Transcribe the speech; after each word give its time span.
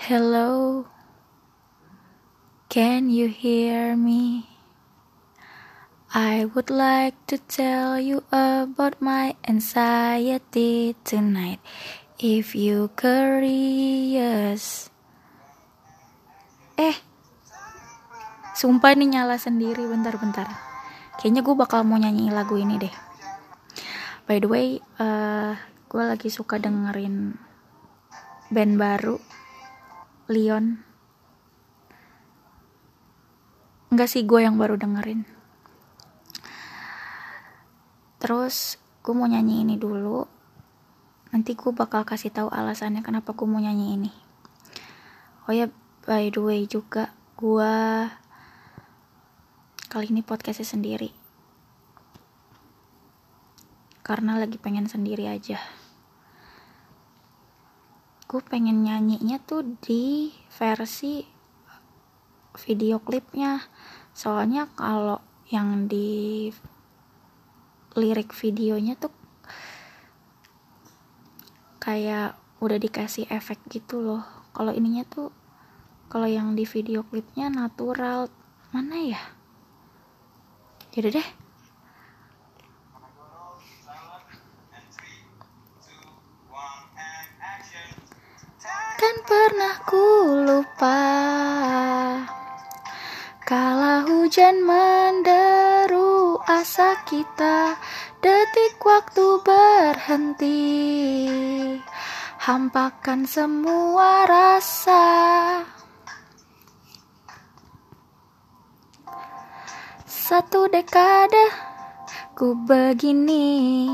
Hello, 0.00 0.88
can 2.72 3.12
you 3.12 3.28
hear 3.28 3.92
me? 4.00 4.48
I 6.16 6.48
would 6.48 6.72
like 6.72 7.20
to 7.28 7.36
tell 7.36 8.00
you 8.00 8.24
about 8.32 8.96
my 9.04 9.36
anxiety 9.44 10.96
tonight. 11.04 11.60
If 12.16 12.56
you 12.56 12.88
curious, 12.96 14.88
eh, 16.80 16.96
sumpah 18.56 18.96
ini 18.96 19.20
nyala 19.20 19.36
sendiri. 19.36 19.84
Bentar-bentar, 19.84 20.48
kayaknya 21.20 21.44
gue 21.44 21.52
bakal 21.52 21.84
mau 21.84 22.00
nyanyi 22.00 22.32
lagu 22.32 22.56
ini 22.56 22.80
deh. 22.80 22.94
By 24.24 24.40
the 24.40 24.48
way, 24.48 24.80
uh, 24.96 25.60
gue 25.92 26.02
lagi 26.08 26.32
suka 26.32 26.56
dengerin 26.56 27.36
band 28.48 28.80
baru 28.80 29.39
Leon. 30.30 30.78
Enggak 33.90 34.06
sih 34.06 34.22
gue 34.22 34.46
yang 34.46 34.54
baru 34.54 34.78
dengerin. 34.78 35.26
Terus 38.22 38.78
gue 39.02 39.10
mau 39.10 39.26
nyanyi 39.26 39.66
ini 39.66 39.74
dulu. 39.74 40.22
Nanti 41.34 41.58
gue 41.58 41.74
bakal 41.74 42.06
kasih 42.06 42.30
tahu 42.30 42.46
alasannya 42.46 43.02
kenapa 43.02 43.34
gue 43.34 43.42
mau 43.50 43.58
nyanyi 43.58 43.98
ini. 43.98 44.12
Oh 45.50 45.52
ya 45.52 45.66
by 46.06 46.30
the 46.30 46.38
way 46.38 46.62
juga 46.70 47.10
gue 47.34 47.74
Kali 49.90 50.14
ini 50.14 50.22
podcastnya 50.22 50.78
sendiri. 50.78 51.10
Karena 54.06 54.38
lagi 54.38 54.62
pengen 54.62 54.86
sendiri 54.86 55.26
aja 55.26 55.58
gue 58.30 58.38
pengen 58.46 58.86
nyanyinya 58.86 59.42
tuh 59.42 59.66
di 59.82 60.30
versi 60.54 61.26
video 62.62 63.02
klipnya. 63.02 63.58
Soalnya 64.14 64.70
kalau 64.78 65.18
yang 65.50 65.90
di 65.90 66.46
lirik 67.98 68.30
videonya 68.30 68.94
tuh 68.94 69.10
kayak 71.82 72.38
udah 72.62 72.78
dikasih 72.78 73.26
efek 73.34 73.58
gitu 73.66 73.98
loh. 73.98 74.22
Kalau 74.54 74.70
ininya 74.70 75.02
tuh 75.10 75.34
kalau 76.06 76.30
yang 76.30 76.54
di 76.54 76.62
video 76.62 77.02
klipnya 77.02 77.50
natural. 77.50 78.30
Mana 78.70 79.10
ya? 79.10 79.22
Jadi 80.94 81.18
deh 81.18 81.28
pernah 89.30 89.78
ku 89.86 90.06
lupa. 90.42 91.06
Kala 93.46 94.02
hujan 94.10 94.62
menderu 94.66 96.38
asa 96.42 96.98
kita 97.06 97.78
Detik 98.20 98.76
waktu 98.84 99.40
berhenti. 99.40 100.60
Hampakan 102.36 103.24
semua 103.24 104.28
rasa. 104.28 105.06
Satu 110.04 110.70
dekade 110.70 111.48
ku 112.38 112.54
begini 112.54 113.88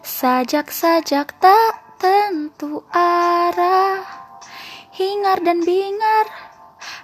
Sajak-sajak 0.00 1.36
tak 1.36 1.74
tentu 2.00 2.86
arah 2.94 4.23
Hingar 4.94 5.42
dan 5.42 5.58
bingar 5.66 6.26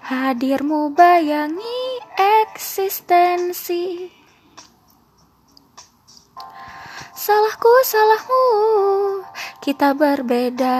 Hadirmu 0.06 0.94
bayangi 0.94 1.98
eksistensi. 2.14 4.06
Salahku, 7.10 7.72
salahmu 7.82 8.46
Kita 9.58 9.98
berbeda. 9.98 10.78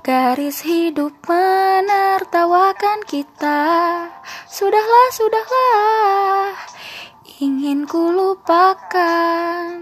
Garis 0.00 0.64
hidup 0.64 1.12
menertawakan 1.28 3.04
kita. 3.04 3.60
Sudahlah, 4.48 5.08
sudahlah 5.12 6.56
Ingin 7.44 7.84
ku 7.84 8.08
lupakan. 8.12 9.76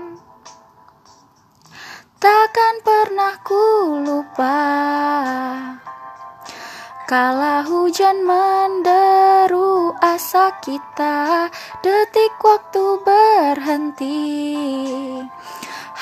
Takkan 2.19 2.75
pernah 2.83 3.39
ku 3.47 3.58
Kala 7.09 7.65
hujan 7.65 8.21
menderu 8.21 9.97
asa 9.97 10.53
kita 10.61 11.49
Detik 11.81 12.37
waktu 12.37 13.01
berhenti. 13.01 14.29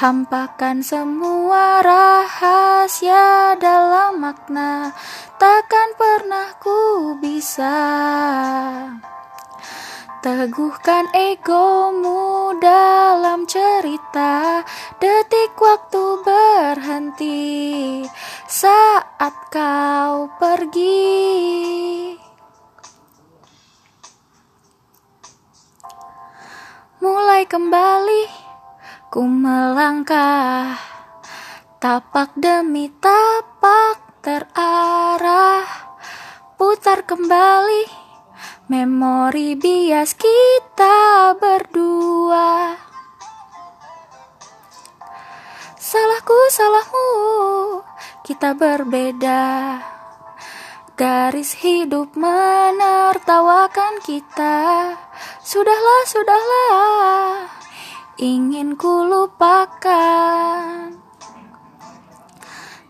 Hampakan 0.02 0.82
semua 0.82 1.78
rahasia 1.86 3.54
dalam 3.54 4.18
makna 4.18 4.90
Takkan 5.38 5.94
pernah 5.94 6.58
ku 6.58 7.14
bisa 7.22 7.78
Teguhkan 10.26 11.06
egomu 11.14 12.50
dalam 12.58 13.46
cerita. 13.46 14.58
Detik 14.98 15.54
waktu 15.54 16.02
berhenti 16.26 18.02
Saat 18.50 19.54
kau 19.54 20.26
pergi. 20.34 22.18
Mulai 26.98 27.46
kembali 27.46 28.26
Ku 29.06 29.30
melangkah. 29.30 30.74
Tapak 31.78 32.34
demi 32.34 32.90
tapak 32.98 34.26
terarah. 34.26 35.62
Putar 36.58 37.06
kembali 37.06 38.05
Memori 38.66 39.54
bias 39.54 40.18
kita 40.18 41.32
berdua. 41.38 42.74
Salahku, 45.78 46.38
salahmu 46.50 47.08
Kita 48.26 48.58
berbeda. 48.58 49.44
Garis 50.98 51.62
hidup 51.62 52.18
menertawakan 52.18 54.02
kita. 54.02 54.96
Sudahlah, 55.46 56.02
sudahlah 56.10 57.46
Ingin 58.16 58.74
ku 58.74 59.06
lupakan. 59.06 60.90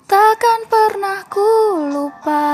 Takkan 0.07 0.61
pernah 0.71 1.27
ku 1.27 1.51
lupa 1.91 2.47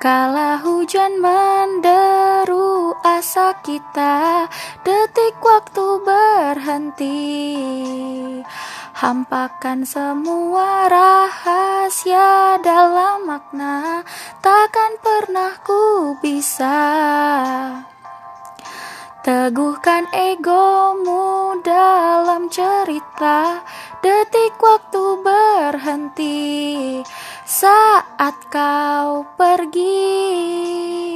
Kala 0.00 0.56
hujan 0.64 1.20
menderu 1.20 2.96
asa 3.04 3.52
kita 3.60 4.48
Detik 4.80 5.36
waktu 5.44 6.00
berhenti. 6.00 7.20
Hampakan 8.96 9.84
semua 9.84 10.88
rahasia 10.88 12.56
dalam 12.64 13.28
makna 13.28 14.00
Takkan 14.40 14.96
pernah 15.04 15.60
ku 15.60 16.16
bisa. 16.24 16.80
Teguhkan 19.20 20.08
egomu 20.16 21.60
dalam 21.60 22.48
cerita 22.48 23.60
Detik 24.00 24.56
waktu 24.64 25.20
berhenti 25.20 26.40
saat 27.60 28.48
kau 28.48 29.28
pergi. 29.36 31.09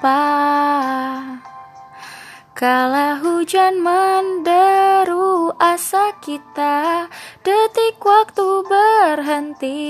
Lupa 0.00 1.36
Kala 2.56 3.20
hujan 3.20 3.80
menderu 3.80 5.52
asa 5.56 6.12
kita 6.20 7.08
Detik 7.40 8.00
waktu 8.04 8.64
berhenti. 8.68 9.80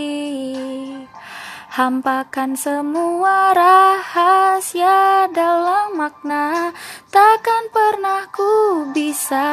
Hampakan 1.71 2.55
semua 2.55 3.51
rahasia 3.55 5.27
dalam 5.35 5.99
makna 5.99 6.71
Takkan 7.11 7.71
pernah 7.75 8.31
ku 8.31 8.87
bisa. 8.95 9.51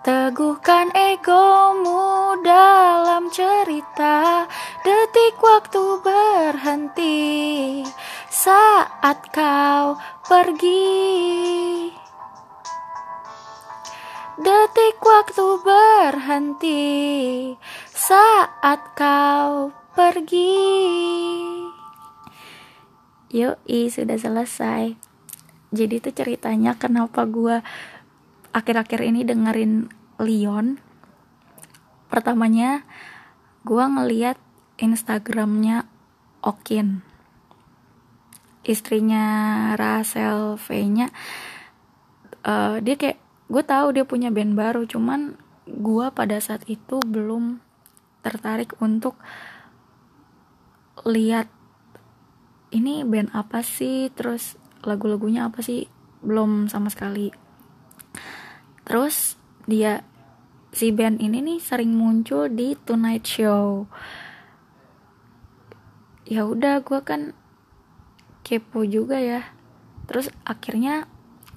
Teguhkan 0.00 0.88
egomu 0.96 2.40
dalam 2.40 3.28
cerita 3.28 4.48
Detik 4.80 5.36
waktu 5.44 6.00
berhenti 6.00 7.20
Saat 8.40 9.36
kau 9.36 10.00
pergi. 10.24 11.92
Detik 14.40 14.96
waktu 15.04 15.44
berhenti 15.60 16.88
Saat 17.92 18.96
kau 18.96 19.76
pergi. 19.92 20.56
Yoi 23.28 23.92
sudah 23.92 24.16
selesai. 24.16 24.96
Jadi 25.76 26.00
itu 26.00 26.08
ceritanya 26.08 26.80
kenapa 26.80 27.28
gue 27.28 27.60
akhir-akhir 28.56 29.04
ini 29.04 29.20
dengerin 29.28 29.92
Leon? 30.16 30.80
Pertamanya 32.08 32.88
gue 33.68 33.84
ngeliat 33.84 34.40
Instagramnya 34.80 35.84
Okin 36.40 37.09
istrinya 38.64 39.24
Rachel 39.76 40.60
V 40.60 40.66
nya 40.92 41.08
uh, 42.44 42.76
dia 42.80 42.94
kayak 42.96 43.18
gue 43.50 43.62
tahu 43.64 43.96
dia 43.96 44.04
punya 44.06 44.28
band 44.30 44.54
baru 44.54 44.84
cuman 44.86 45.36
gue 45.66 46.06
pada 46.12 46.36
saat 46.38 46.66
itu 46.66 47.00
belum 47.02 47.62
tertarik 48.20 48.76
untuk 48.84 49.16
lihat 51.08 51.48
ini 52.70 53.02
band 53.02 53.32
apa 53.34 53.64
sih 53.64 54.12
terus 54.14 54.54
lagu-lagunya 54.84 55.48
apa 55.48 55.60
sih 55.60 55.90
belum 56.20 56.68
sama 56.68 56.92
sekali. 56.92 57.32
Terus 58.84 59.36
dia 59.64 60.04
si 60.70 60.92
band 60.94 61.18
ini 61.18 61.40
nih 61.42 61.58
sering 61.58 61.96
muncul 61.96 62.46
di 62.46 62.76
Tonight 62.76 63.26
Show. 63.26 63.88
Ya 66.30 66.46
udah 66.46 66.84
gue 66.84 67.00
kan 67.02 67.34
kepo 68.50 68.82
juga 68.82 69.22
ya. 69.22 69.46
Terus 70.10 70.26
akhirnya 70.42 71.06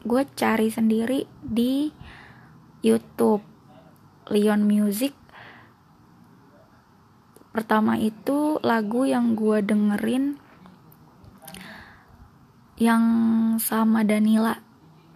gue 0.06 0.22
cari 0.38 0.70
sendiri 0.70 1.26
di 1.42 1.90
YouTube. 2.86 3.42
Leon 4.30 4.64
Music. 4.64 5.12
Pertama 7.52 7.98
itu 8.00 8.62
lagu 8.64 9.04
yang 9.04 9.34
gue 9.34 9.60
dengerin 9.66 10.40
yang 12.80 13.04
sama 13.60 14.06
Danila 14.08 14.62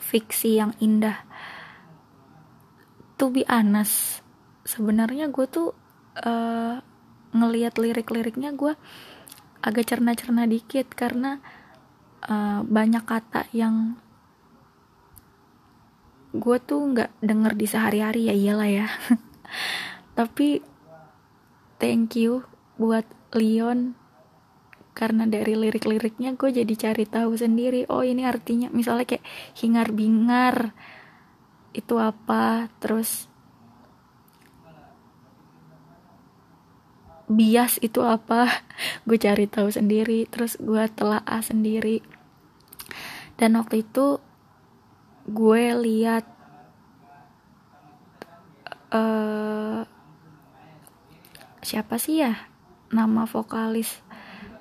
fiksi 0.01 0.59
yang 0.59 0.75
indah. 0.81 1.23
To 3.21 3.29
be 3.31 3.47
honest 3.47 4.27
sebenarnya 4.67 5.31
gue 5.31 5.47
tuh 5.47 5.71
uh, 6.19 6.83
ngelihat 7.31 7.79
lirik-liriknya 7.79 8.51
gue 8.51 8.75
agak 9.63 9.87
cerna-cerna 9.87 10.43
dikit 10.45 10.91
karena 10.91 11.39
uh, 12.25 12.65
banyak 12.65 13.03
kata 13.05 13.45
yang 13.53 13.99
gue 16.33 16.57
tuh 16.61 16.81
nggak 16.93 17.11
denger 17.21 17.53
di 17.53 17.65
sehari-hari 17.69 18.21
ya 18.29 18.35
iyalah 18.35 18.69
ya. 18.69 18.87
Tapi 20.17 20.61
thank 21.77 22.17
you 22.17 22.45
buat 22.77 23.05
Leon 23.33 23.97
karena 24.97 25.29
dari 25.29 25.53
lirik-liriknya 25.53 26.33
gue 26.33 26.49
jadi 26.49 26.73
cari 26.73 27.05
tahu 27.05 27.37
sendiri 27.37 27.85
oh 27.85 28.01
ini 28.01 28.25
artinya 28.25 28.73
misalnya 28.73 29.05
kayak 29.05 29.21
hingar 29.53 29.93
bingar 29.93 30.73
itu 31.69 32.01
apa 32.01 32.73
terus 32.81 33.26
bias 37.27 37.77
itu 37.83 37.99
apa? 38.01 38.47
Gue 39.03 39.19
cari 39.19 39.45
tahu 39.45 39.67
sendiri 39.67 40.25
terus 40.31 40.55
gue 40.57 40.87
telaah 40.95 41.43
sendiri. 41.43 42.01
Dan 43.37 43.59
waktu 43.59 43.83
itu 43.85 44.17
gue 45.27 45.63
lihat 45.75 46.25
uh, 48.95 49.83
siapa 51.61 51.99
sih 51.99 52.23
ya? 52.23 52.47
Nama 52.87 53.27
vokalis 53.27 53.99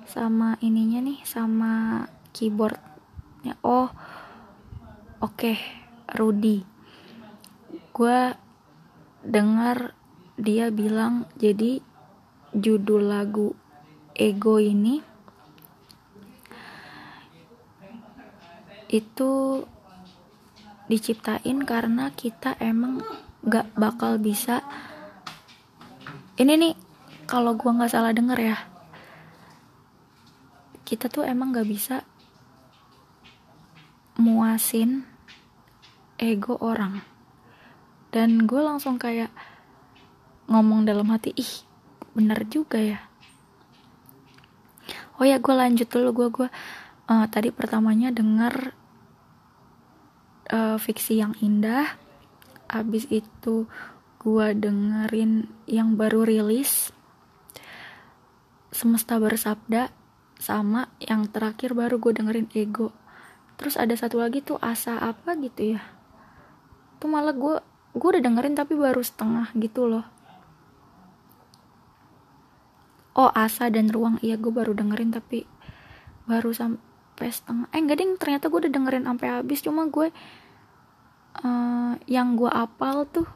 sama 0.03 0.59
ininya 0.59 0.99
nih 0.99 1.23
sama 1.23 2.03
keyboardnya. 2.35 3.55
Oh 3.63 3.87
oke 5.23 5.39
okay, 5.39 5.57
Rudy. 6.19 6.67
Gue 7.95 8.35
dengar 9.23 9.95
dia 10.37 10.69
bilang 10.69 11.25
jadi 11.39 11.81
judul 12.55 13.11
lagu 13.11 13.55
ego 14.15 14.59
ini 14.61 15.03
itu 18.87 19.63
diciptain 20.87 21.59
karena 21.67 22.15
kita 22.15 22.55
emang 22.63 23.03
gak 23.43 23.67
bakal 23.75 24.15
bisa. 24.15 24.63
Ini 26.39 26.53
nih 26.55 26.73
kalau 27.27 27.59
gue 27.59 27.67
nggak 27.67 27.91
salah 27.91 28.15
denger 28.15 28.39
ya 28.39 28.57
kita 30.87 31.11
tuh 31.11 31.27
emang 31.27 31.51
gak 31.51 31.67
bisa 31.67 32.07
muasin 34.15 35.03
ego 36.15 36.55
orang. 36.63 37.03
Dan 38.07 38.47
gue 38.47 38.63
langsung 38.63 38.95
kayak 38.95 39.27
ngomong 40.47 40.87
dalam 40.87 41.11
hati 41.11 41.35
ih 41.35 41.66
bener 42.17 42.41
juga 42.49 42.81
ya. 42.81 42.99
Oh 45.21 45.25
ya 45.29 45.37
gue 45.37 45.53
lanjut 45.53 45.85
dulu. 45.85 46.09
Gue 46.17 46.27
gue 46.33 46.49
uh, 47.05 47.25
tadi 47.29 47.53
pertamanya 47.53 48.09
denger 48.09 48.73
uh, 50.49 50.81
fiksi 50.81 51.21
yang 51.21 51.37
indah. 51.45 51.93
Abis 52.65 53.05
itu 53.13 53.69
gue 54.17 54.47
dengerin 54.57 55.45
yang 55.69 55.93
baru 55.93 56.25
rilis. 56.25 56.89
Semesta 58.73 59.21
bersabda 59.21 59.93
sama 60.41 60.89
yang 60.97 61.29
terakhir 61.29 61.77
baru 61.77 62.01
gue 62.01 62.17
dengerin 62.17 62.49
ego. 62.57 62.89
Terus 63.61 63.77
ada 63.77 63.93
satu 63.93 64.17
lagi 64.17 64.41
tuh 64.41 64.57
asa 64.57 64.97
apa 64.97 65.37
gitu 65.37 65.77
ya. 65.77 65.81
Tuh 66.97 67.09
malah 67.09 67.37
gue 67.37 67.61
gue 67.93 68.09
udah 68.09 68.21
dengerin 68.21 68.57
tapi 68.57 68.73
baru 68.77 69.01
setengah 69.01 69.53
gitu 69.57 69.89
loh 69.89 70.16
oh 73.17 73.33
asa 73.33 73.67
dan 73.73 73.89
ruang. 73.89 74.21
Iya 74.21 74.37
gue 74.37 74.53
baru 74.53 74.77
dengerin 74.77 75.11
tapi 75.11 75.49
baru 76.29 76.53
sampai 76.53 77.27
setengah. 77.27 77.67
Eh 77.73 77.81
enggak 77.81 77.97
ding. 77.99 78.15
Ternyata 78.15 78.47
gue 78.47 78.59
udah 78.69 78.73
dengerin 78.73 79.05
sampai 79.09 79.27
habis. 79.33 79.59
Cuma 79.65 79.89
gue 79.89 80.13
uh, 81.41 81.93
yang 82.05 82.37
gue 82.37 82.49
apal 82.49 83.09
tuh 83.09 83.27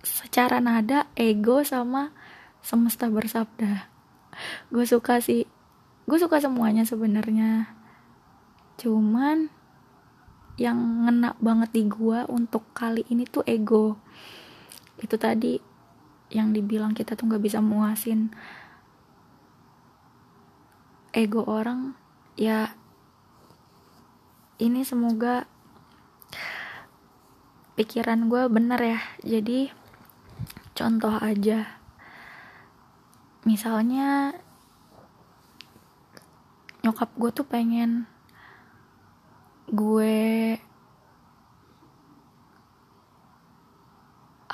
secara 0.00 0.58
nada 0.58 1.06
ego 1.14 1.60
sama 1.62 2.10
semesta 2.64 3.12
bersabda. 3.12 3.92
Gue 4.72 4.88
suka 4.88 5.20
sih. 5.20 5.44
Gue 6.08 6.16
suka 6.16 6.40
semuanya 6.40 6.88
sebenarnya. 6.88 7.70
Cuman 8.80 9.52
yang 10.54 11.06
ngena 11.06 11.34
banget 11.42 11.74
di 11.74 11.82
gua 11.90 12.26
untuk 12.30 12.70
kali 12.74 13.02
ini 13.10 13.26
tuh 13.26 13.42
ego. 13.46 13.98
Itu 15.02 15.18
tadi 15.18 15.58
yang 16.30 16.54
dibilang 16.54 16.94
kita 16.94 17.18
tuh 17.18 17.30
nggak 17.30 17.42
bisa 17.42 17.58
muasin 17.58 18.30
ego 21.14 21.46
orang 21.46 21.94
ya 22.34 22.74
ini 24.58 24.82
semoga 24.82 25.46
pikiran 27.74 28.30
gue 28.30 28.46
bener 28.46 28.80
ya. 28.80 29.00
Jadi 29.22 29.70
contoh 30.74 31.14
aja. 31.18 31.78
Misalnya 33.44 34.32
nyokap 36.86 37.10
gue 37.18 37.30
tuh 37.34 37.46
pengen 37.46 38.06
gue 39.72 40.54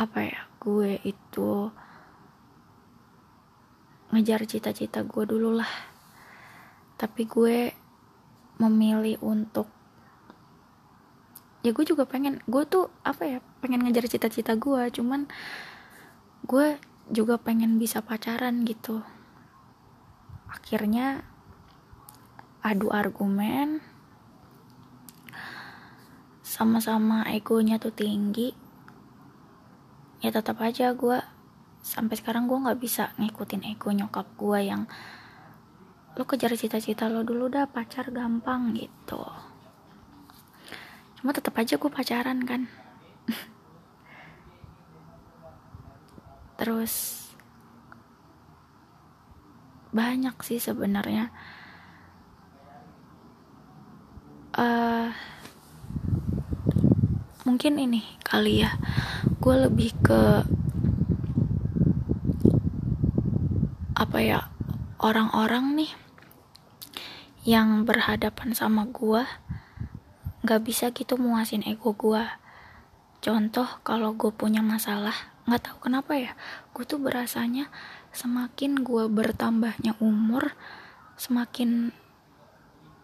apa 0.01 0.19
ya 0.25 0.41
gue 0.63 0.97
itu 1.05 1.69
ngejar 4.15 4.47
cita-cita 4.47 5.03
gue 5.05 5.25
dulu 5.27 5.61
lah 5.61 5.69
tapi 7.01 7.25
gue 7.25 7.73
memilih 8.61 9.17
untuk 9.25 9.73
ya 11.65 11.73
gue 11.73 11.85
juga 11.89 12.05
pengen 12.05 12.45
gue 12.45 12.65
tuh 12.69 12.93
apa 13.01 13.25
ya 13.25 13.39
pengen 13.65 13.81
ngejar 13.85 14.05
cita-cita 14.05 14.53
gue. 14.61 14.93
Cuman 14.93 15.25
gue 16.45 16.77
juga 17.09 17.41
pengen 17.41 17.81
bisa 17.81 18.05
pacaran 18.05 18.69
gitu. 18.69 19.01
Akhirnya 20.53 21.25
adu 22.61 22.93
argumen 22.93 23.81
sama-sama 26.45 27.25
egonya 27.33 27.81
tuh 27.81 27.97
tinggi. 27.97 28.53
Ya 30.21 30.29
tetap 30.29 30.61
aja 30.61 30.93
gue 30.93 31.17
sampai 31.81 32.21
sekarang 32.21 32.45
gue 32.45 32.61
nggak 32.61 32.77
bisa 32.77 33.17
ngikutin 33.17 33.65
ego 33.65 33.89
nyokap 33.89 34.29
gue 34.37 34.61
yang 34.69 34.85
lo 36.21 36.29
kejar 36.29 36.53
cita-cita 36.53 37.09
lo 37.09 37.25
dulu 37.25 37.49
dah 37.49 37.65
pacar 37.65 38.13
gampang 38.13 38.77
gitu. 38.77 39.25
Cuma 41.17 41.33
tetap 41.33 41.57
aja 41.57 41.81
gue 41.81 41.89
pacaran 41.89 42.45
kan. 42.45 42.69
Terus 46.61 47.25
banyak 49.97 50.37
sih 50.45 50.61
sebenarnya. 50.61 51.33
Uh, 54.61 55.09
mungkin 57.49 57.81
ini 57.81 58.05
kali 58.21 58.61
ya. 58.61 58.77
Gue 59.41 59.57
lebih 59.57 59.97
ke 60.05 60.45
apa 63.97 64.19
ya 64.21 64.53
orang-orang 65.01 65.81
nih 65.81 66.10
yang 67.47 67.89
berhadapan 67.89 68.53
sama 68.53 68.85
gue 68.89 69.25
nggak 70.45 70.61
bisa 70.65 70.93
gitu 70.93 71.21
muasin 71.21 71.65
ego 71.65 71.93
gue 71.97 72.25
contoh 73.21 73.69
kalau 73.85 74.17
gue 74.17 74.33
punya 74.33 74.65
masalah 74.65 75.15
nggak 75.45 75.63
tahu 75.65 75.77
kenapa 75.91 76.17
ya 76.17 76.33
gue 76.73 76.85
tuh 76.85 77.01
berasanya 77.01 77.69
semakin 78.11 78.81
gue 78.81 79.09
bertambahnya 79.09 79.97
umur 80.01 80.53
semakin 81.21 81.93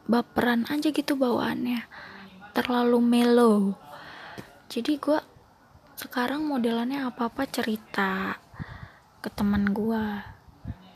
baperan 0.07 0.65
aja 0.71 0.95
gitu 0.95 1.19
bawaannya 1.19 1.85
terlalu 2.57 2.99
mellow. 3.05 3.77
Jadi 4.73 4.97
gue 4.97 5.21
sekarang 6.01 6.49
modelannya 6.49 7.05
apa 7.05 7.29
apa 7.29 7.45
cerita 7.45 8.41
ke 9.21 9.29
teman 9.29 9.77
gue 9.77 10.05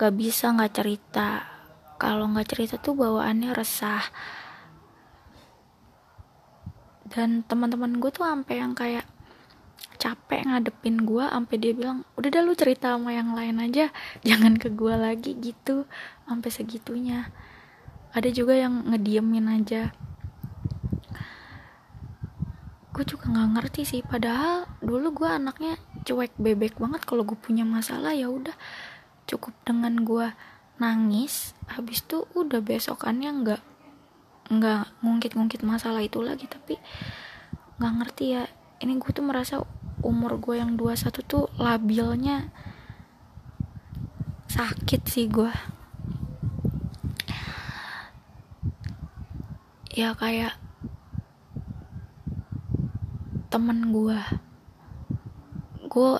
gak 0.01 0.15
bisa 0.17 0.57
nggak 0.57 0.73
cerita 0.73 1.60
kalau 2.01 2.25
nggak 2.33 2.57
cerita 2.57 2.81
tuh 2.81 2.97
bawaannya 2.97 3.53
resah. 3.53 4.01
Dan 7.05 7.45
teman-teman 7.45 8.01
gue 8.01 8.09
tuh 8.09 8.25
sampai 8.25 8.65
yang 8.65 8.73
kayak 8.73 9.05
capek 10.01 10.49
ngadepin 10.49 11.05
gue 11.05 11.21
sampai 11.29 11.57
dia 11.61 11.77
bilang 11.77 12.09
udah 12.17 12.33
dah 12.33 12.41
lu 12.41 12.57
cerita 12.57 12.97
sama 12.97 13.13
yang 13.13 13.37
lain 13.37 13.61
aja 13.61 13.93
jangan 14.25 14.57
ke 14.57 14.73
gue 14.73 14.95
lagi 14.97 15.37
gitu. 15.37 15.85
Sampai 16.25 16.49
segitunya. 16.49 17.29
Ada 18.17 18.33
juga 18.33 18.57
yang 18.57 18.89
ngediemin 18.89 19.61
aja. 19.61 19.93
Gue 22.97 23.05
juga 23.05 23.29
nggak 23.29 23.51
ngerti 23.61 23.83
sih 23.85 24.01
padahal 24.01 24.65
dulu 24.81 25.21
gue 25.21 25.29
anaknya 25.29 25.77
cuek 26.09 26.33
bebek 26.41 26.81
banget. 26.81 27.05
Kalau 27.05 27.29
gue 27.29 27.37
punya 27.37 27.69
masalah 27.69 28.17
ya 28.17 28.33
udah 28.33 28.57
cukup 29.29 29.53
dengan 29.69 30.01
gue 30.01 30.33
nangis 30.81 31.53
habis 31.69 32.03
tuh 32.03 32.25
udah 32.33 32.65
besokannya 32.65 33.31
nggak 33.45 33.63
nggak 34.51 34.83
ngungkit-ngungkit 35.05 35.63
masalah 35.63 36.03
itu 36.03 36.19
lagi 36.25 36.51
tapi 36.51 36.81
nggak 37.79 37.95
ngerti 38.01 38.25
ya. 38.35 38.45
Ini 38.81 38.97
gue 38.97 39.13
tuh 39.13 39.23
merasa 39.23 39.61
umur 40.01 40.41
gue 40.41 40.57
yang 40.57 40.81
21 40.81 41.21
tuh 41.29 41.53
labilnya 41.61 42.49
sakit 44.49 45.03
sih 45.07 45.29
gue 45.29 45.53
ya 49.95 50.17
kayak 50.17 50.57
temen 53.53 53.93
gue 53.93 54.19
gue 55.91 56.13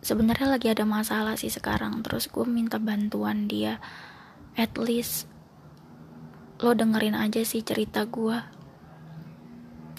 sebenarnya 0.00 0.46
lagi 0.50 0.68
ada 0.70 0.82
masalah 0.86 1.34
sih 1.34 1.50
sekarang. 1.50 2.02
Terus 2.06 2.30
gue 2.30 2.44
minta 2.46 2.76
bantuan 2.82 3.50
dia. 3.50 3.82
At 4.58 4.74
least 4.78 5.30
lo 6.58 6.74
dengerin 6.74 7.14
aja 7.14 7.42
sih 7.46 7.62
cerita 7.62 8.02
gue 8.02 8.58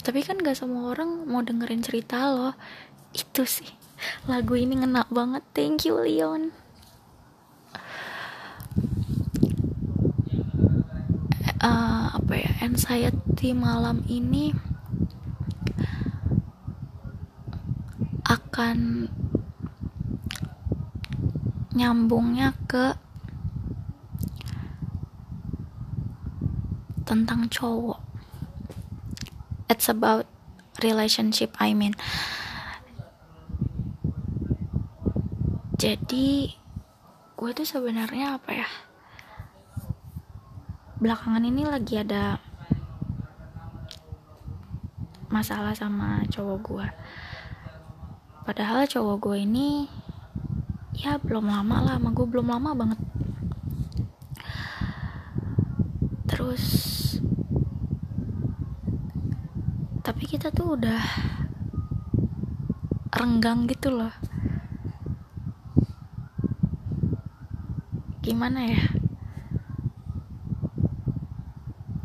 tapi 0.00 0.24
kan 0.24 0.40
gak 0.40 0.56
semua 0.56 0.96
orang 0.96 1.28
mau 1.28 1.44
dengerin 1.44 1.84
cerita 1.84 2.32
lo. 2.32 2.56
Itu 3.12 3.44
sih. 3.44 3.68
Lagu 4.24 4.56
ini 4.56 4.80
ngena 4.80 5.04
banget. 5.12 5.44
Thank 5.52 5.84
you 5.84 6.00
Leon. 6.00 6.56
Uh, 11.60 12.16
apa 12.16 12.32
ya? 12.32 12.50
Anxiety 12.64 13.52
malam 13.52 14.00
ini 14.08 14.56
akan 18.24 19.10
nyambungnya 21.74 22.54
ke 22.66 22.98
tentang 27.06 27.50
cowok. 27.50 27.98
It's 29.70 29.90
about 29.90 30.26
relationship 30.82 31.54
I 31.58 31.74
mean. 31.74 31.94
Jadi 35.80 36.54
gue 37.40 37.50
tuh 37.56 37.64
sebenarnya 37.64 38.36
apa 38.36 38.50
ya? 38.52 38.68
Belakangan 41.00 41.40
ini 41.46 41.64
lagi 41.64 41.96
ada 41.96 42.36
masalah 45.30 45.72
sama 45.72 46.26
cowok 46.28 46.58
gue. 46.60 46.86
Padahal 48.44 48.84
cowok 48.84 49.16
gue 49.24 49.36
ini 49.46 49.86
ya 51.00 51.16
belum 51.16 51.48
lama 51.48 51.80
lah 51.80 51.96
sama 51.96 52.12
gue 52.12 52.26
belum 52.28 52.52
lama 52.52 52.76
banget. 52.76 53.00
Terus 56.28 56.64
tapi 60.04 60.28
kita 60.28 60.52
tuh 60.52 60.76
udah 60.76 61.00
renggang 63.16 63.64
gitu 63.64 63.88
loh. 63.88 64.12
Gimana 68.20 68.68
ya? 68.68 68.84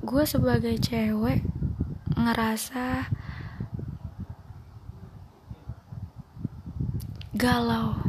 Gue 0.08 0.24
sebagai 0.24 0.80
cewek 0.80 1.44
ngerasa 2.16 3.12
galau 7.36 8.05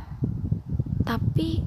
tapi 1.06 1.62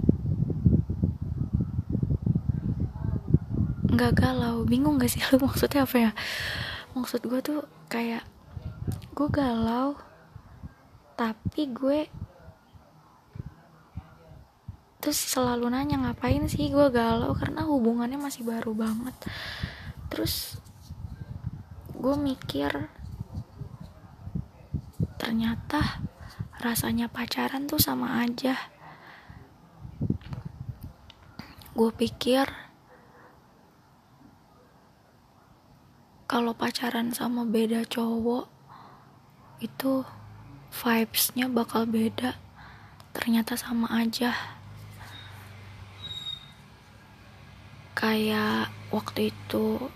nggak 3.89 4.13
galau. 4.15 4.67
Bingung 4.67 5.00
gak 5.00 5.12
sih? 5.15 5.24
Lu 5.31 5.39
maksudnya 5.48 5.88
apa 5.88 5.98
ya? 5.98 6.12
Maksud 6.93 7.24
gue 7.25 7.39
tuh 7.39 7.63
kayak 7.88 8.27
gue 9.15 9.27
galau 9.31 10.00
tapi 11.19 11.67
gue 11.67 12.08
terus 15.03 15.19
selalu 15.19 15.67
nanya 15.67 16.00
ngapain 16.00 16.43
sih 16.48 16.67
gue 16.72 16.88
galau? 16.91 17.31
Karena 17.36 17.63
hubungannya 17.63 18.19
masih 18.19 18.43
baru 18.43 18.75
banget. 18.75 19.15
Terus 20.12 20.60
gue 21.91 22.15
mikir 22.15 22.88
ternyata 25.19 26.00
rasanya 26.63 27.12
pacaran 27.12 27.67
tuh 27.67 27.79
sama 27.79 28.24
aja 28.24 28.78
gue 31.79 31.95
pikir 31.95 32.43
kalau 36.27 36.51
pacaran 36.51 37.15
sama 37.15 37.48
beda 37.48 37.88
cowok 37.88 38.51
itu 39.63 40.03
vibesnya 40.75 41.48
bakal 41.48 41.88
beda. 41.88 42.36
Ternyata 43.15 43.55
sama 43.55 43.88
aja. 43.95 44.36
Kayak 47.95 48.75
waktu 48.91 49.31
itu 49.31 49.88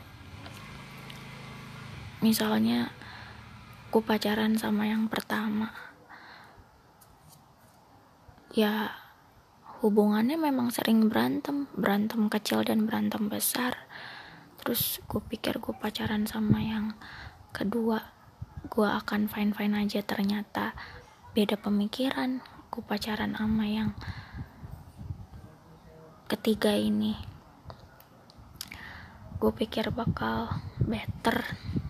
misalnya 2.23 2.95
aku 3.91 3.99
pacaran 3.99 4.55
sama 4.55 4.87
yang 4.87 5.11
pertama. 5.11 5.75
Ya 8.55 9.02
hubungannya 9.83 10.39
memang 10.39 10.71
sering 10.71 11.11
berantem 11.11 11.67
berantem 11.75 12.31
kecil 12.31 12.63
dan 12.63 12.87
berantem 12.87 13.27
besar. 13.27 13.75
Terus 14.63 15.03
gue 15.03 15.19
pikir 15.19 15.59
gue 15.59 15.75
pacaran 15.75 16.23
sama 16.23 16.63
yang 16.63 16.95
kedua 17.51 17.99
gue 18.71 18.87
akan 18.87 19.27
fine 19.27 19.51
fine 19.51 19.75
aja. 19.75 19.99
Ternyata 19.99 20.71
beda 21.35 21.59
pemikiran 21.59 22.39
gue 22.71 22.79
pacaran 22.79 23.35
sama 23.35 23.67
yang 23.67 23.91
ketiga 26.31 26.71
ini. 26.71 27.19
Gue 29.35 29.51
pikir 29.51 29.91
bakal 29.91 30.63
better 30.79 31.43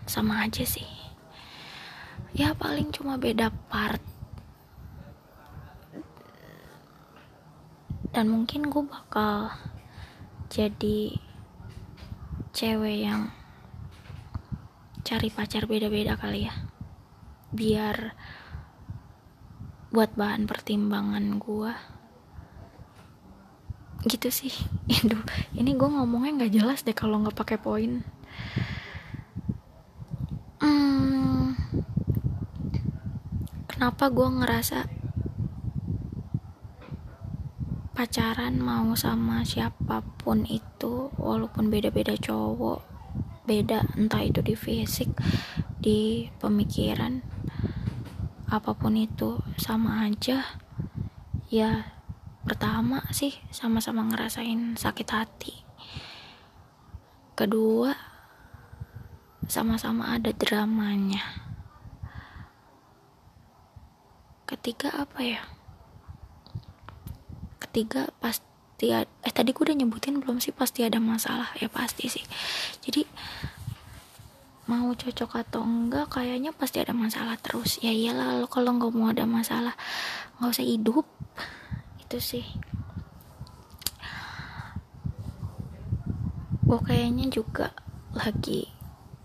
sama 0.09 0.41
aja 0.41 0.65
sih. 0.65 0.89
Ya 2.33 2.57
paling 2.57 2.89
cuma 2.89 3.21
beda 3.21 3.53
part 3.69 4.01
dan 8.13 8.29
mungkin 8.29 8.69
gue 8.69 8.85
bakal 8.85 9.49
jadi 10.53 11.17
cewek 12.53 13.09
yang 13.09 13.33
cari 15.01 15.33
pacar 15.33 15.65
beda-beda 15.65 16.13
kali 16.13 16.45
ya. 16.45 16.53
Biar 17.49 18.13
buat 19.89 20.13
bahan 20.13 20.45
pertimbangan 20.45 21.41
gue 21.41 21.73
gitu 24.05 24.29
sih. 24.29 24.53
Aduh, 25.01 25.25
ini 25.57 25.73
gue 25.73 25.89
ngomongnya 25.89 26.45
nggak 26.45 26.53
jelas 26.53 26.85
deh 26.85 26.93
kalau 26.93 27.17
nggak 27.25 27.33
pakai 27.33 27.57
poin. 27.57 28.05
Hmm, 30.61 31.57
kenapa 33.65 34.13
gue 34.13 34.27
ngerasa 34.29 35.02
pacaran 37.93 38.57
mau 38.57 38.97
sama 38.97 39.45
siapa 39.45 40.01
pun 40.17 40.49
itu 40.49 41.13
walaupun 41.21 41.69
beda-beda 41.69 42.17
cowok 42.17 42.81
beda 43.45 43.85
entah 43.93 44.25
itu 44.25 44.41
di 44.41 44.57
fisik 44.57 45.13
di 45.77 46.25
pemikiran 46.41 47.21
apa 48.49 48.73
pun 48.77 48.93
itu 48.97 49.41
sama 49.61 50.05
aja. 50.09 50.41
Ya 51.49 51.93
pertama 52.45 53.01
sih 53.13 53.33
sama-sama 53.53 54.05
ngerasain 54.09 54.73
sakit 54.73 55.09
hati. 55.13 55.53
Kedua 57.33 57.93
sama-sama 59.45 60.17
ada 60.17 60.33
dramanya. 60.33 61.21
Ketiga 64.49 64.93
apa 65.01 65.19
ya 65.25 65.52
ketiga 67.73 68.13
pasti 68.21 68.93
ada, 68.93 69.09
eh 69.25 69.33
tadi 69.33 69.49
gue 69.49 69.65
udah 69.65 69.73
nyebutin 69.73 70.21
belum 70.21 70.37
sih? 70.37 70.53
Pasti 70.53 70.85
ada 70.85 71.01
masalah. 71.01 71.49
Ya 71.57 71.65
pasti 71.73 72.05
sih. 72.05 72.21
Jadi 72.85 73.01
mau 74.69 74.93
cocok 74.93 75.41
atau 75.41 75.65
enggak 75.65 76.13
kayaknya 76.13 76.53
pasti 76.53 76.85
ada 76.85 76.93
masalah 76.93 77.33
terus. 77.41 77.81
Ya 77.81 77.89
iyalah 77.89 78.37
lo 78.37 78.45
kalau 78.45 78.77
nggak 78.77 78.93
mau 78.93 79.09
ada 79.09 79.25
masalah 79.25 79.73
nggak 80.37 80.53
usah 80.53 80.61
hidup. 80.61 81.09
Itu 81.97 82.21
sih. 82.21 82.45
Gue 86.61 86.77
kayaknya 86.77 87.25
juga 87.33 87.73
lagi 88.13 88.69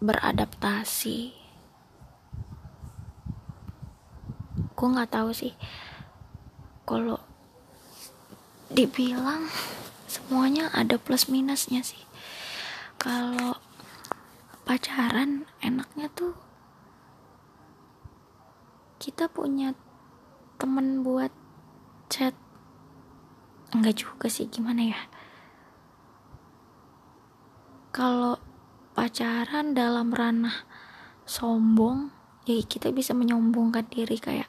beradaptasi. 0.01 1.37
Gue 4.73 4.89
nggak 4.89 5.13
tahu 5.13 5.37
sih 5.37 5.53
kalau 6.89 7.21
dibilang 8.69 9.49
semuanya 10.05 10.69
ada 10.77 11.01
plus 11.01 11.29
minusnya 11.29 11.81
sih. 11.81 12.01
Kalau 13.01 13.57
pacaran 14.69 15.49
enaknya 15.65 16.13
tuh 16.13 16.37
kita 19.01 19.31
punya 19.33 19.73
temen 20.61 21.01
buat 21.01 21.33
chat. 22.13 22.37
Enggak 23.73 24.05
juga 24.05 24.27
sih 24.29 24.51
gimana 24.51 24.85
ya? 24.85 25.01
Kalau 27.95 28.37
pacaran 28.93 29.73
dalam 29.73 30.13
ranah 30.13 30.67
sombong 31.25 32.11
ya 32.49 32.57
kita 32.65 32.89
bisa 32.91 33.13
menyombongkan 33.13 33.85
diri 33.93 34.17
kayak 34.17 34.49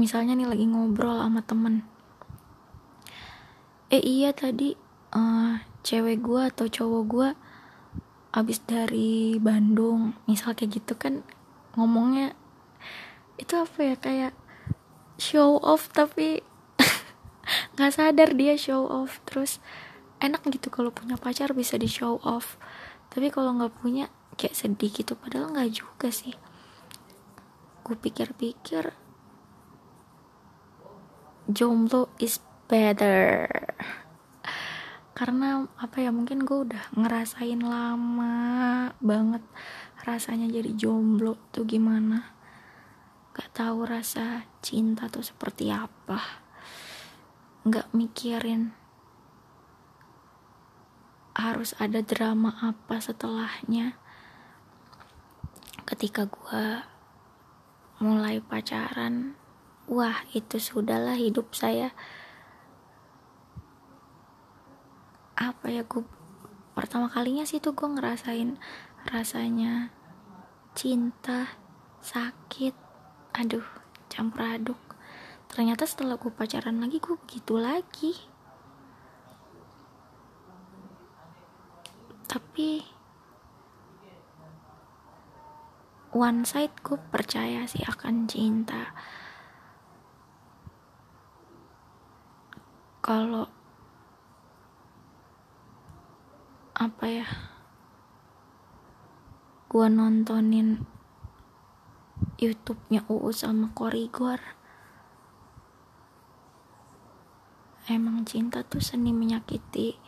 misalnya 0.00 0.32
nih 0.32 0.48
lagi 0.48 0.64
ngobrol 0.64 1.20
sama 1.20 1.44
temen 1.44 1.84
eh 3.90 4.02
iya 4.02 4.30
tadi 4.30 4.74
uh, 5.14 5.58
cewek 5.82 6.22
gue 6.22 6.42
atau 6.46 6.66
cowok 6.70 7.02
gue 7.10 7.28
abis 8.30 8.62
dari 8.62 9.36
Bandung 9.42 10.14
misal 10.30 10.54
kayak 10.54 10.78
gitu 10.78 10.94
kan 10.94 11.26
ngomongnya 11.74 12.38
itu 13.40 13.56
apa 13.56 13.78
ya 13.82 13.96
kayak 13.98 14.32
show 15.20 15.60
off 15.60 15.92
tapi 15.92 16.40
nggak 17.76 17.92
sadar 17.92 18.32
dia 18.36 18.56
show 18.56 18.88
off. 18.88 19.20
Terus 19.28 19.60
enak 20.20 20.44
gitu 20.48 20.72
kalau 20.72 20.92
punya 20.92 21.20
pacar 21.20 21.52
bisa 21.52 21.76
di 21.76 21.86
show 21.86 22.20
off. 22.24 22.56
Tapi 23.12 23.28
kalau 23.28 23.56
nggak 23.56 23.76
punya 23.80 24.08
kayak 24.40 24.56
sedih 24.56 24.92
gitu. 24.92 25.12
Padahal 25.16 25.52
nggak 25.52 25.70
juga 25.76 26.08
sih. 26.08 26.32
Gue 27.84 27.96
pikir-pikir 27.96 28.96
jomblo 31.50 32.12
is 32.20 32.38
better. 32.70 33.50
Karena 35.10 35.66
apa 35.74 35.96
ya 35.98 36.14
mungkin 36.14 36.46
gue 36.46 36.70
udah 36.70 36.94
ngerasain 36.94 37.58
lama 37.58 38.94
banget 39.02 39.42
rasanya 40.06 40.46
jadi 40.46 40.70
jomblo 40.78 41.34
tuh 41.50 41.66
gimana. 41.66 42.30
Gak 43.34 43.50
tahu 43.58 43.90
rasa 43.90 44.46
cinta 44.62 45.10
tuh 45.10 45.26
seperti 45.26 45.74
apa. 45.74 46.22
Gak 47.66 47.90
mikirin 47.90 48.70
harus 51.34 51.74
ada 51.82 52.06
drama 52.06 52.54
apa 52.62 53.02
setelahnya. 53.02 53.98
Ketika 55.90 56.30
gue 56.30 56.86
mulai 57.98 58.38
pacaran 58.38 59.34
wah 59.90 60.22
itu 60.32 60.62
sudahlah 60.62 61.18
hidup 61.18 61.50
saya 61.52 61.90
ya 65.70 65.86
gue 65.86 66.02
pertama 66.74 67.06
kalinya 67.06 67.46
sih 67.46 67.62
tuh 67.62 67.72
gue 67.78 67.86
ngerasain 67.86 68.58
rasanya 69.06 69.94
cinta 70.74 71.54
sakit 72.02 72.74
aduh 73.34 73.64
campur 74.10 74.42
aduk 74.42 74.80
ternyata 75.50 75.82
setelah 75.82 76.14
gue 76.14 76.30
pacaran 76.30 76.78
lagi 76.78 77.02
gue 77.02 77.18
begitu 77.26 77.58
lagi. 77.58 78.14
Tapi 82.30 82.86
one 86.14 86.46
side 86.46 86.78
gue 86.86 86.94
percaya 87.10 87.66
sih 87.66 87.82
akan 87.82 88.30
cinta. 88.30 88.94
Kalau 93.02 93.50
apa 96.80 97.04
ya 97.12 97.28
gua 99.68 99.92
nontonin 99.92 100.80
YouTube-nya 102.40 103.04
UU 103.04 103.36
sama 103.36 103.68
Korigor. 103.76 104.40
Emang 107.84 108.24
cinta 108.24 108.64
tuh 108.64 108.80
seni 108.80 109.12
menyakiti 109.12 110.00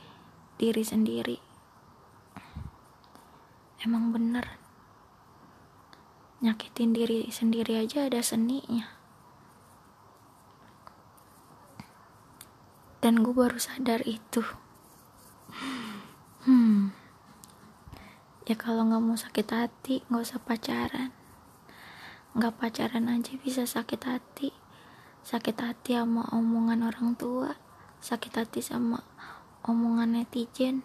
diri 0.56 0.80
sendiri. 0.80 1.36
Emang 3.84 4.16
bener. 4.16 4.56
Nyakitin 6.40 6.96
diri 6.96 7.28
sendiri 7.28 7.84
aja 7.84 8.08
ada 8.08 8.24
seninya. 8.24 8.88
Dan 13.04 13.20
gue 13.20 13.34
baru 13.36 13.60
sadar 13.60 14.00
itu 14.08 14.40
ya 18.52 18.60
kalau 18.60 18.84
nggak 18.84 19.00
mau 19.00 19.16
sakit 19.16 19.48
hati 19.48 20.04
nggak 20.12 20.28
usah 20.28 20.36
pacaran. 20.36 21.08
Nggak 22.36 22.60
pacaran 22.60 23.08
aja 23.08 23.32
bisa 23.40 23.64
sakit 23.64 24.04
hati. 24.04 24.52
Sakit 25.24 25.56
hati 25.56 25.96
sama 25.96 26.28
omongan 26.36 26.84
orang 26.84 27.16
tua. 27.16 27.56
Sakit 28.04 28.44
hati 28.44 28.60
sama 28.60 29.00
omongan 29.64 30.20
netizen. 30.20 30.84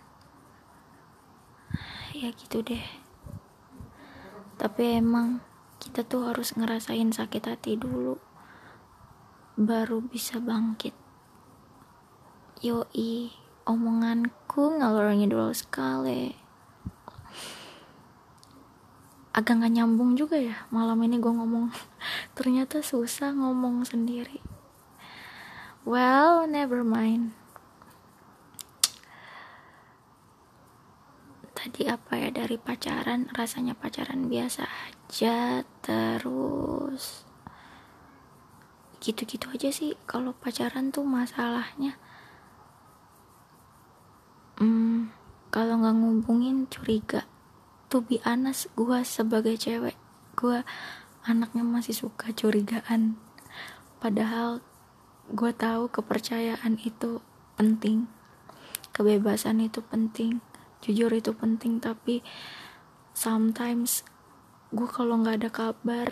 Ya 2.15 2.31
gitu 2.31 2.63
deh. 2.63 2.87
Tapi 4.55 5.03
emang 5.03 5.43
kita 5.83 6.07
tuh 6.07 6.31
harus 6.31 6.55
ngerasain 6.55 7.11
sakit 7.11 7.51
hati 7.51 7.75
dulu 7.75 8.15
baru 9.59 9.99
bisa 10.07 10.39
bangkit. 10.39 10.95
Yoi 12.63 13.35
omonganku 13.67 14.79
ngalor 14.79 15.11
ngidul 15.19 15.51
sekali 15.51 16.46
agak 19.37 19.61
gak 19.61 19.69
nyambung 19.69 20.17
juga 20.17 20.41
ya. 20.41 20.65
Malam 20.73 20.97
ini 21.05 21.21
gue 21.21 21.29
ngomong 21.29 21.69
ternyata 22.37 22.81
susah 22.81 23.37
ngomong 23.37 23.85
sendiri. 23.85 24.41
Well 25.85 26.49
never 26.49 26.81
mind. 26.81 27.37
Tadi 31.53 31.85
apa 31.85 32.17
ya 32.17 32.33
dari 32.33 32.57
pacaran 32.57 33.29
rasanya 33.29 33.77
pacaran 33.77 34.25
biasa 34.25 34.65
aja 34.65 35.61
terus. 35.85 37.29
Gitu-gitu 38.97 39.53
aja 39.53 39.69
sih 39.69 39.93
kalau 40.09 40.33
pacaran 40.33 40.89
tuh 40.89 41.05
masalahnya. 41.05 41.93
Hmm, 44.57 45.13
kalau 45.53 45.77
nggak 45.77 45.93
ngubungin 45.93 46.65
curiga 46.65 47.26
tuh 47.87 48.03
bi 48.03 48.19
anas 48.27 48.67
gue 48.75 48.99
sebagai 49.07 49.55
cewek 49.55 49.95
gue 50.37 50.61
anaknya 51.27 51.63
masih 51.65 51.95
suka 51.95 52.31
curigaan. 52.31 53.19
Padahal 53.97 54.61
gue 55.31 55.51
tahu 55.51 55.91
kepercayaan 55.91 56.79
itu 56.83 57.19
penting 57.59 58.07
kebebasan 58.95 59.59
itu 59.59 59.83
penting 59.83 60.39
jujur 60.83 61.11
itu 61.11 61.31
penting. 61.33 61.79
Tapi 61.79 62.21
sometimes 63.15 64.05
gue 64.71 64.87
kalau 64.87 65.19
nggak 65.23 65.43
ada 65.43 65.49
kabar 65.51 66.09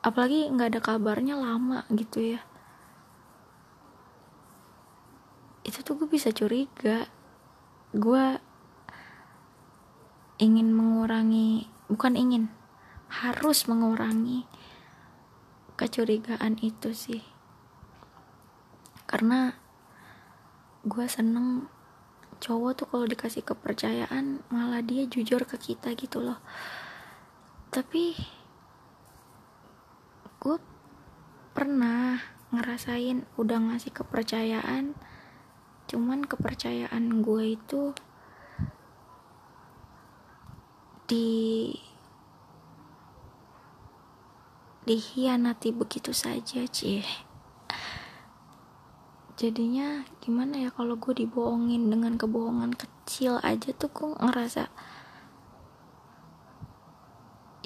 apalagi 0.00 0.48
nggak 0.48 0.76
ada 0.76 0.80
kabarnya 0.80 1.36
lama 1.36 1.84
gitu 1.92 2.36
ya 2.36 2.40
itu 5.70 5.86
tuh 5.86 5.94
gue 6.02 6.08
bisa 6.08 6.32
curiga. 6.32 7.06
Gue 7.92 8.38
ingin 10.40 10.72
mengurangi 10.72 11.68
bukan 11.92 12.16
ingin 12.16 12.48
harus 13.12 13.68
mengurangi 13.68 14.48
kecurigaan 15.76 16.56
itu 16.64 16.96
sih. 16.96 17.20
Karena 19.04 19.52
gue 20.80 21.04
seneng 21.04 21.68
cowok 22.40 22.72
tuh 22.72 22.86
kalau 22.88 23.04
dikasih 23.04 23.44
kepercayaan 23.44 24.40
malah 24.48 24.80
dia 24.80 25.04
jujur 25.04 25.44
ke 25.44 25.60
kita 25.60 25.92
gitu 25.92 26.24
loh. 26.24 26.40
Tapi 27.68 28.16
gue 30.40 30.56
pernah 31.52 32.16
ngerasain 32.48 33.28
udah 33.36 33.58
ngasih 33.68 33.92
kepercayaan 33.92 34.96
cuman 35.84 36.24
kepercayaan 36.24 37.20
gue 37.20 37.60
itu 37.60 37.92
di 41.10 41.74
dihianati 44.86 45.74
begitu 45.74 46.14
saja 46.14 46.62
cie 46.70 47.02
jadinya 49.34 50.06
gimana 50.22 50.62
ya 50.62 50.70
kalau 50.70 50.94
gue 51.02 51.10
dibohongin 51.26 51.90
dengan 51.90 52.14
kebohongan 52.14 52.78
kecil 52.78 53.42
aja 53.42 53.74
tuh 53.74 53.90
gue 53.90 54.14
ngerasa 54.22 54.70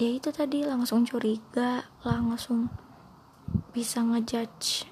ya 0.00 0.08
itu 0.08 0.32
tadi 0.32 0.64
langsung 0.64 1.04
curiga 1.04 1.84
langsung 2.00 2.72
bisa 3.76 4.00
ngejudge 4.00 4.88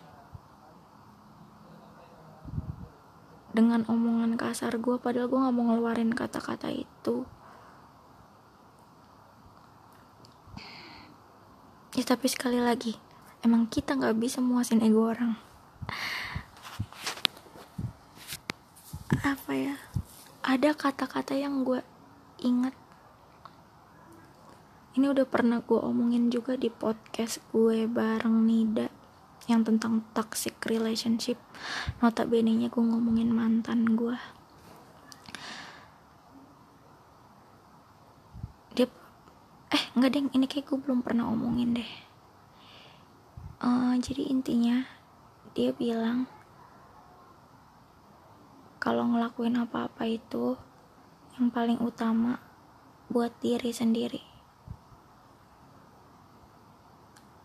dengan 3.57 3.89
omongan 3.89 4.37
kasar 4.37 4.77
gue 4.77 5.01
padahal 5.01 5.33
gue 5.33 5.41
gak 5.41 5.55
mau 5.57 5.73
ngeluarin 5.73 6.13
kata-kata 6.13 6.69
itu 6.69 7.25
ya 11.93 12.05
tapi 12.09 12.25
sekali 12.29 12.57
lagi 12.57 12.97
emang 13.45 13.69
kita 13.69 13.99
gak 13.99 14.17
bisa 14.17 14.41
muasin 14.41 14.81
ego 14.81 15.13
orang. 15.13 15.37
Apa 19.23 19.53
ya? 19.53 19.75
Ada 20.43 20.75
kata-kata 20.75 21.37
yang 21.37 21.63
gue 21.63 21.85
ingat. 22.41 22.75
Ini 24.93 25.09
udah 25.09 25.25
pernah 25.29 25.61
gue 25.61 25.79
omongin 25.79 26.29
juga 26.33 26.57
di 26.57 26.69
podcast 26.69 27.45
gue 27.53 27.85
bareng 27.85 28.45
Nida 28.45 28.89
yang 29.51 29.67
tentang 29.67 30.07
toxic 30.17 30.57
relationship. 30.65 31.37
Notabene 32.01 32.57
nya 32.57 32.69
gue 32.73 32.83
ngomongin 32.83 33.31
mantan 33.31 33.99
gue 33.99 34.17
dia 38.73 38.89
eh 39.73 39.83
nggak 39.97 40.13
deng. 40.13 40.29
Ini 40.37 40.45
kayak 40.45 40.69
gue 40.69 40.79
belum 40.79 41.01
pernah 41.01 41.29
omongin 41.33 41.81
deh. 41.81 41.91
Uh, 43.63 43.97
jadi 43.97 44.29
intinya 44.29 44.85
dia 45.57 45.73
bilang 45.73 46.27
kalau 48.83 49.07
ngelakuin 49.07 49.63
apa-apa 49.63 50.11
itu 50.11 50.59
yang 51.39 51.49
paling 51.55 51.79
utama 51.79 52.43
buat 53.09 53.33
diri 53.41 53.71
sendiri. 53.71 54.23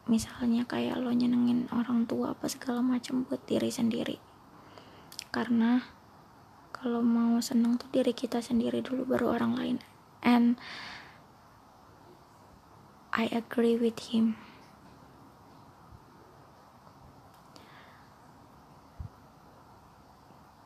Misalnya 0.08 0.64
kayak 0.64 1.04
lo 1.04 1.12
nyenengin 1.12 1.68
orang 1.76 2.08
tua 2.08 2.32
apa 2.32 2.48
segala 2.48 2.80
macam 2.80 3.28
buat 3.28 3.44
diri 3.44 3.68
sendiri. 3.68 4.18
Karena 5.30 5.84
kalau 6.72 7.04
mau 7.04 7.38
seneng 7.44 7.76
tuh 7.76 7.92
diri 7.92 8.16
kita 8.16 8.40
sendiri 8.40 8.80
dulu 8.80 9.04
baru 9.04 9.36
orang 9.36 9.54
lain. 9.60 9.78
And 10.24 10.56
I 13.18 13.26
agree 13.34 13.74
with 13.74 13.98
him. 14.14 14.38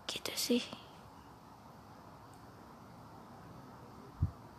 Gitu 0.04 0.36
sih. 0.36 0.64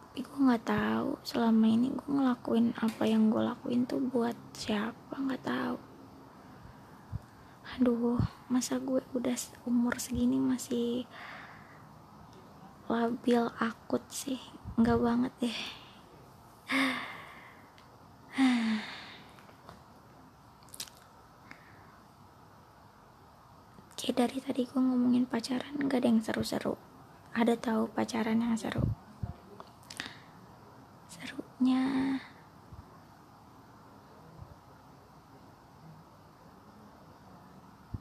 Tapi 0.09 0.25
gue 0.25 0.39
nggak 0.41 0.65
tahu 0.73 1.21
selama 1.21 1.69
ini 1.69 1.93
gue 1.93 2.09
ngelakuin 2.09 2.73
apa 2.81 3.05
yang 3.05 3.29
gue 3.29 3.45
lakuin 3.45 3.85
tuh 3.85 4.01
buat 4.01 4.41
siapa 4.57 5.13
nggak 5.13 5.45
tahu. 5.45 5.77
Aduh 7.77 8.17
masa 8.49 8.81
gue 8.81 9.05
udah 9.13 9.37
umur 9.69 10.01
segini 10.01 10.41
masih 10.41 11.05
labil 12.89 13.45
akut 13.61 14.01
sih. 14.09 14.41
Nggak 14.81 14.97
banget 14.97 15.33
deh 15.45 15.59
kayak 23.99 24.17
dari 24.17 24.39
tadi 24.41 24.65
gue 24.65 24.81
ngomongin 24.81 25.29
pacaran 25.29 25.77
gak 25.85 26.01
ada 26.01 26.09
yang 26.09 26.25
seru-seru. 26.25 26.81
Ada 27.37 27.61
tahu 27.61 27.93
pacaran 27.93 28.41
yang 28.41 28.57
seru? 28.57 28.81
Serunya 31.13 32.17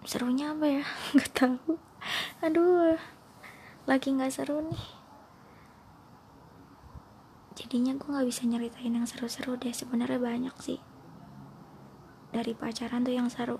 serunya 0.07 0.55
apa 0.55 0.65
ya? 0.67 0.83
Nggak 1.15 1.31
tahu. 1.35 1.75
Aduh 2.39 2.95
lagi 3.89 4.13
nggak 4.13 4.31
seru 4.31 4.61
nih 4.61 5.00
jadinya 7.55 7.93
gue 7.99 8.07
nggak 8.07 8.27
bisa 8.27 8.47
nyeritain 8.47 8.95
yang 8.95 9.07
seru-seru 9.07 9.59
deh. 9.59 9.73
Sebenarnya 9.73 10.19
banyak 10.19 10.55
sih. 10.61 10.79
Dari 12.31 12.55
pacaran 12.55 13.03
tuh 13.03 13.15
yang 13.15 13.27
seru. 13.27 13.59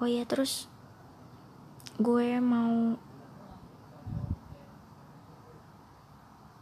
Oh 0.00 0.08
ya 0.08 0.24
terus 0.24 0.68
gue 2.00 2.40
mau 2.40 2.96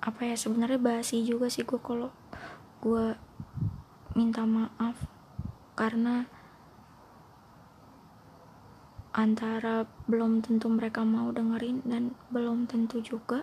apa 0.01 0.21
ya 0.27 0.35
sebenarnya 0.35 0.81
basi 0.81 1.23
juga 1.23 1.47
sih 1.47 1.63
gue 1.63 1.79
kalau 1.79 2.11
gue 2.83 3.15
minta 4.19 4.43
maaf. 4.43 4.99
Karena 5.79 6.27
antara 9.11 9.91
belum 10.07 10.39
tentu 10.43 10.71
mereka 10.71 11.03
mau 11.03 11.35
dengerin 11.35 11.83
dan 11.83 12.15
belum 12.31 12.71
tentu 12.71 13.03
juga 13.03 13.43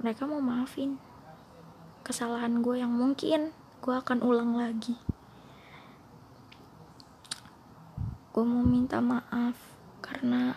mereka 0.00 0.24
mau 0.24 0.40
maafin 0.40 0.96
kesalahan 2.08 2.64
gue 2.64 2.80
yang 2.80 2.88
mungkin 2.88 3.52
gue 3.84 3.92
akan 3.92 4.24
ulang 4.24 4.56
lagi. 4.56 4.96
Gue 8.32 8.48
mau 8.48 8.64
minta 8.64 8.96
maaf 9.04 9.60
karena 10.00 10.56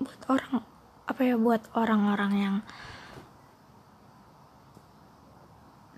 buat 0.00 0.20
orang 0.32 0.64
apa 1.04 1.20
ya 1.20 1.36
buat 1.36 1.60
orang-orang 1.76 2.32
yang 2.32 2.56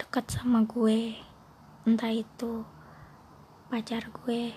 dekat 0.03 0.27
sama 0.35 0.66
gue 0.66 1.14
entah 1.87 2.11
itu 2.11 2.66
pacar 3.70 4.11
gue 4.11 4.51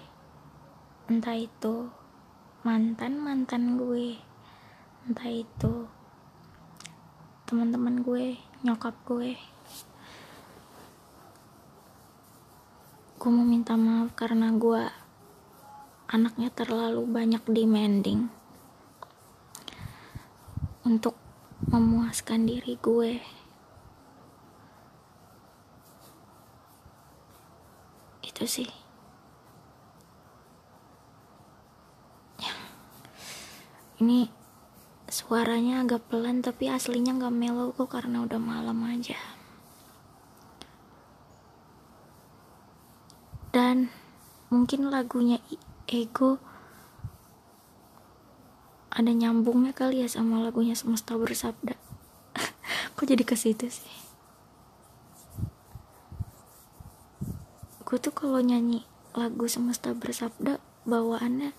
entah 1.05 1.37
itu 1.37 1.85
mantan 2.65 3.21
mantan 3.21 3.77
gue 3.77 4.17
entah 5.05 5.29
itu 5.29 5.85
teman-teman 7.45 8.01
gue 8.01 8.50
nyokap 8.61 8.93
gue. 9.09 9.33
Gue 13.17 13.31
mau 13.33 13.45
minta 13.45 13.73
maaf 13.73 14.13
karena 14.13 14.53
gue 14.53 14.85
anaknya 16.09 16.53
terlalu 16.53 17.05
banyak 17.09 17.41
demanding 17.49 18.29
untuk 20.85 21.17
memuaskan 21.73 22.45
diri 22.45 22.77
gue. 22.77 23.17
Itu 28.21 28.45
sih. 28.45 28.69
Ya. 32.37 32.53
ini 34.01 34.40
suaranya 35.11 35.83
agak 35.83 36.07
pelan 36.07 36.39
tapi 36.39 36.71
aslinya 36.71 37.19
gak 37.19 37.35
mellow 37.35 37.75
kok 37.75 37.91
karena 37.91 38.23
udah 38.23 38.39
malam 38.39 38.79
aja. 38.87 39.19
Dan 43.51 43.91
mungkin 44.47 44.87
lagunya 44.87 45.43
ego 45.83 46.39
ada 48.91 49.11
nyambungnya 49.11 49.75
kali 49.75 50.03
ya 50.03 50.07
sama 50.07 50.39
lagunya 50.39 50.75
semesta 50.75 51.19
bersabda. 51.19 51.75
Kok 52.95 53.07
jadi 53.07 53.23
ke 53.23 53.35
situ 53.39 53.67
sih? 53.67 53.95
Gue 57.83 57.99
tuh 57.99 58.15
kalau 58.15 58.39
nyanyi 58.39 58.87
lagu 59.11 59.47
semesta 59.51 59.91
bersabda 59.91 60.63
bawaannya 60.87 61.51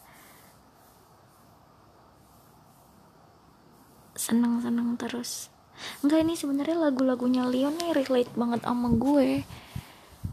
seneng-seneng 4.33 4.97
terus. 4.97 5.53
Enggak 6.01 6.25
ini 6.25 6.35
sebenarnya 6.41 6.89
lagu-lagunya 6.89 7.45
Leon 7.45 7.77
nih 7.77 7.93
relate 7.93 8.33
banget 8.33 8.65
sama 8.65 8.89
gue. 8.97 9.45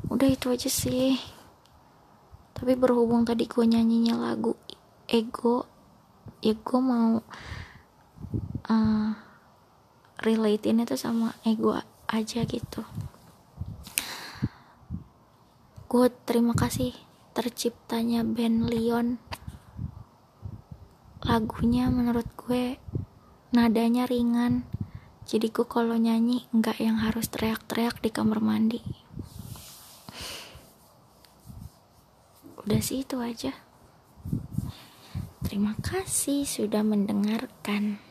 Udah 0.08 0.28
itu 0.32 0.48
aja 0.48 0.72
sih. 0.72 1.20
Tapi 2.56 2.80
berhubung 2.80 3.28
tadi 3.28 3.44
gue 3.44 3.68
nyanyinya 3.68 4.16
lagu 4.16 4.56
ego 5.10 5.68
ya 6.40 6.54
gue 6.56 6.80
mau 6.80 7.20
uh, 8.70 9.10
relate 10.24 10.70
ini 10.72 10.88
tuh 10.88 11.00
sama 11.00 11.36
ego 11.44 11.76
aja 12.08 12.42
gitu. 12.48 12.88
Gue 15.90 16.08
terima 16.24 16.56
kasih 16.56 16.96
terciptanya 17.36 18.24
band 18.24 18.72
Leon. 18.72 19.08
Lagunya 21.26 21.92
menurut 21.92 22.28
gue 22.38 22.80
nadanya 23.50 24.06
ringan. 24.06 24.66
Jadi 25.30 25.54
gue 25.54 25.66
kalau 25.66 25.94
nyanyi 25.94 26.50
nggak 26.50 26.82
yang 26.82 27.02
harus 27.06 27.30
teriak-teriak 27.30 28.02
di 28.02 28.10
kamar 28.10 28.42
mandi. 28.42 28.82
Udah 32.66 32.82
sih 32.82 33.06
itu 33.06 33.22
aja. 33.22 33.54
Terima 35.46 35.74
kasih 35.82 36.46
sudah 36.46 36.82
mendengarkan 36.86 38.09